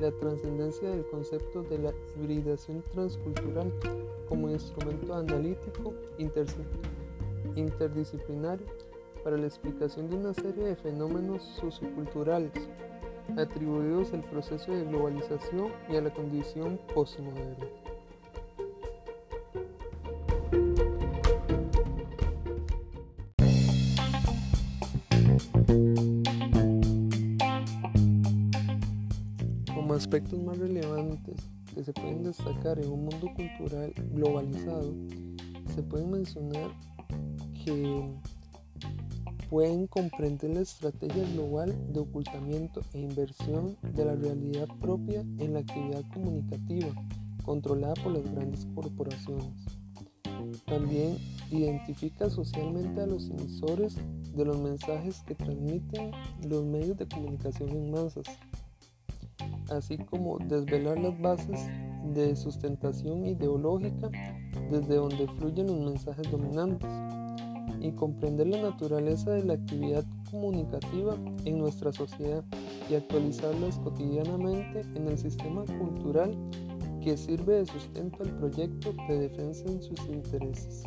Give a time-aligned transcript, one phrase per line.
[0.00, 3.72] la trascendencia del concepto de la hibridación transcultural
[4.28, 5.94] como instrumento analítico
[7.54, 8.66] interdisciplinario
[9.22, 12.52] para la explicación de una serie de fenómenos socioculturales
[13.36, 17.66] atribuidos al proceso de globalización y a la condición postmoderna.
[29.74, 31.36] Como aspectos más relevantes
[31.74, 34.92] que se pueden destacar en un mundo cultural globalizado,
[35.74, 36.70] se pueden mencionar
[37.64, 38.10] que
[39.52, 45.58] pueden comprender la estrategia global de ocultamiento e inversión de la realidad propia en la
[45.58, 46.88] actividad comunicativa
[47.44, 49.52] controlada por las grandes corporaciones.
[50.64, 51.18] También
[51.50, 53.98] identifica socialmente a los emisores
[54.34, 56.12] de los mensajes que transmiten
[56.48, 58.24] los medios de comunicación en masas,
[59.68, 61.60] así como desvelar las bases
[62.14, 64.08] de sustentación ideológica
[64.70, 67.01] desde donde fluyen los mensajes dominantes
[67.82, 72.44] y comprender la naturaleza de la actividad comunicativa en nuestra sociedad
[72.88, 76.34] y actualizarlas cotidianamente en el sistema cultural
[77.02, 80.84] que sirve de sustento al proyecto de defensa en sus intereses.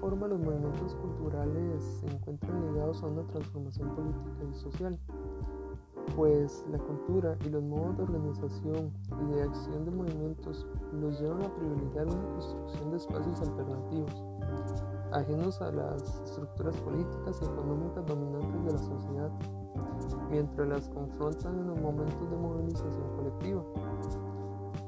[0.00, 4.98] Forma los movimientos culturales se encuentran ligados a una transformación política y social,
[6.16, 8.92] pues la cultura y los modos de organización
[9.22, 14.24] y de acción de movimientos los llevan a privilegiar una construcción de espacios alternativos,
[15.12, 19.30] ajenos a las estructuras políticas y económicas dominantes de la sociedad,
[20.30, 23.64] mientras las confrontan en los momentos de movilización colectiva.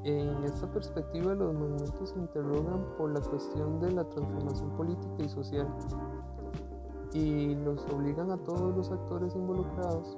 [0.07, 5.27] En esta perspectiva, los movimientos se interrogan por la cuestión de la transformación política y
[5.27, 5.67] social
[7.11, 10.17] y los obligan a todos los actores involucrados,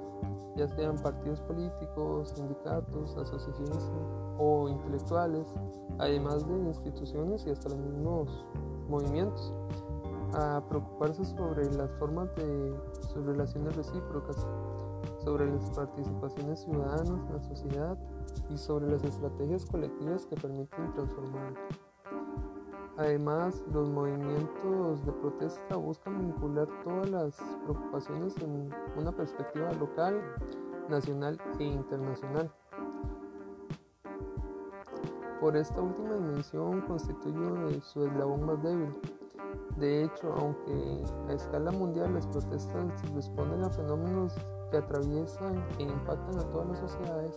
[0.54, 3.90] ya sean partidos políticos, sindicatos, asociaciones
[4.38, 5.48] o intelectuales,
[5.98, 8.46] además de instituciones y hasta los mismos
[8.88, 9.52] movimientos,
[10.34, 12.76] a preocuparse sobre las formas de
[13.12, 14.46] sus relaciones recíprocas
[15.24, 17.98] sobre las participaciones ciudadanas en la sociedad
[18.48, 21.58] y sobre las estrategias colectivas que permiten transformarla.
[22.96, 30.20] Además, los movimientos de protesta buscan vincular todas las preocupaciones en una perspectiva local,
[30.90, 32.52] nacional e internacional.
[35.40, 38.94] Por esta última dimensión constituye su eslabón más débil.
[39.78, 44.34] De hecho, aunque a escala mundial las protestas responden a fenómenos
[44.70, 47.34] que atraviesan e impactan a todas las sociedades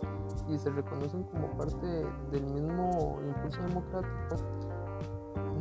[0.48, 1.86] y se reconocen como parte
[2.30, 4.36] del mismo impulso democrático,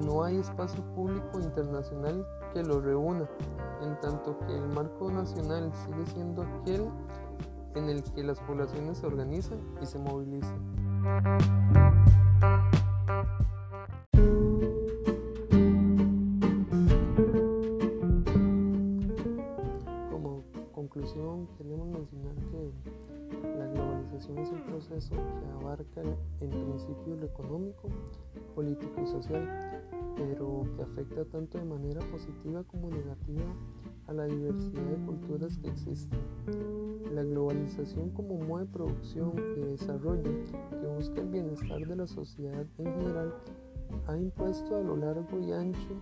[0.06, 3.28] no hay espacio público internacional que lo reúna,
[3.82, 6.90] en tanto que el marco nacional sigue siendo aquel
[7.76, 11.83] en el que las poblaciones se organizan y se movilizan.
[27.44, 27.90] Económico,
[28.56, 29.82] político y social,
[30.16, 33.54] pero que afecta tanto de manera positiva como negativa
[34.08, 36.20] a la diversidad de culturas que existen.
[37.14, 40.32] La globalización como modo de producción y desarrollo
[40.70, 43.34] que busca el bienestar de la sociedad en general
[44.08, 46.02] ha impuesto a lo largo y ancho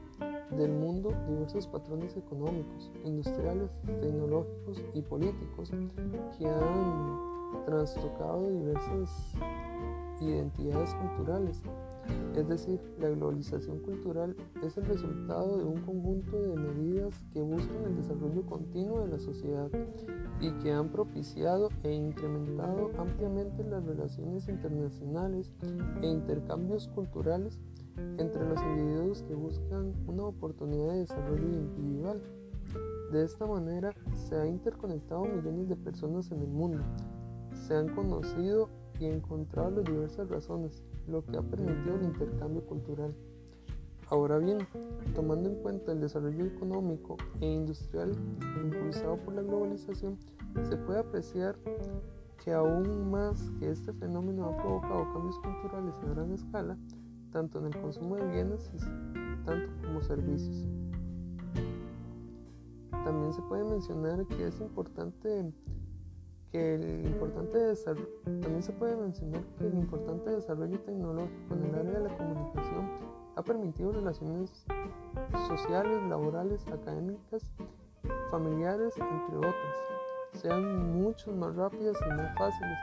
[0.51, 3.69] del mundo diversos patrones económicos, industriales,
[4.01, 5.71] tecnológicos y políticos
[6.37, 7.19] que han
[7.65, 9.35] trastocado diversas
[10.25, 11.61] identidades culturales.
[12.35, 17.83] Es decir, la globalización cultural es el resultado de un conjunto de medidas que buscan
[17.85, 19.69] el desarrollo continuo de la sociedad
[20.39, 25.51] y que han propiciado e incrementado ampliamente las relaciones internacionales
[26.01, 27.59] e intercambios culturales
[28.17, 32.21] entre los individuos que buscan una oportunidad de desarrollo individual.
[33.11, 36.83] De esta manera se ha interconectado millones de personas en el mundo,
[37.67, 38.69] se han conocido
[39.01, 43.13] y encontrado las diversas razones, lo que ha permitido el intercambio cultural.
[44.09, 44.59] Ahora bien,
[45.15, 48.11] tomando en cuenta el desarrollo económico e industrial
[48.61, 50.17] impulsado por la globalización,
[50.69, 51.55] se puede apreciar
[52.43, 56.77] que aún más que este fenómeno ha provocado cambios culturales a gran escala,
[57.31, 58.71] tanto en el consumo de bienes
[59.45, 60.67] tanto como servicios.
[62.91, 65.51] También se puede mencionar que es importante
[66.51, 71.75] que el importante desarrollo, también se puede mencionar que el importante desarrollo tecnológico en el
[71.75, 72.89] área de la comunicación
[73.35, 74.65] ha permitido relaciones
[75.47, 77.43] sociales, laborales, académicas,
[78.29, 79.75] familiares, entre otras,
[80.33, 82.77] sean mucho más rápidas y más fáciles,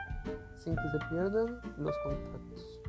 [0.55, 2.81] sin que se pierdan los contactos.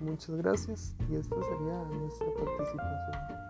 [0.00, 3.47] Muchas gracias y esta sería nuestra participación.